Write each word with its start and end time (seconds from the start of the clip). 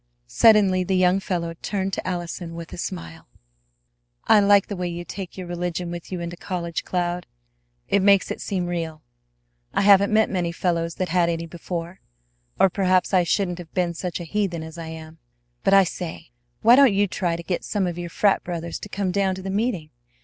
Suddenly 0.25 0.83
the 0.83 0.95
young 0.95 1.19
fellow 1.19 1.53
turned 1.61 1.93
to 1.93 2.07
Allison 2.07 2.55
with 2.55 2.73
a 2.73 2.77
smile. 2.79 3.27
"I 4.25 4.39
like 4.39 4.65
the 4.65 4.75
way 4.75 4.87
you 4.87 5.05
take 5.05 5.37
your 5.37 5.45
religion 5.45 5.91
with 5.91 6.11
you 6.11 6.19
into 6.19 6.35
college, 6.35 6.83
Cloud. 6.83 7.27
It 7.87 8.01
makes 8.01 8.31
it 8.31 8.41
seem 8.41 8.65
real. 8.65 9.03
I 9.75 9.81
haven't 9.81 10.11
met 10.11 10.27
many 10.27 10.51
fellows 10.51 10.95
that 10.95 11.09
had 11.09 11.29
any 11.29 11.45
before, 11.45 11.99
or 12.59 12.67
perhaps 12.67 13.13
I 13.13 13.21
shouldn't 13.21 13.59
have 13.59 13.75
been 13.75 13.93
such 13.93 14.19
a 14.19 14.23
heathen 14.23 14.63
as 14.63 14.79
I 14.79 14.87
am. 14.87 15.19
But 15.63 15.75
I 15.75 15.83
say, 15.83 16.31
why 16.63 16.75
don't 16.75 16.95
you 16.95 17.05
try 17.07 17.35
to 17.35 17.43
get 17.43 17.63
some 17.63 17.85
of 17.85 17.99
your 17.99 18.09
frat 18.09 18.43
brothers 18.43 18.79
to 18.79 18.89
come 18.89 19.11
down 19.11 19.35
to 19.35 19.43
the 19.43 19.51
meeting? 19.51 19.91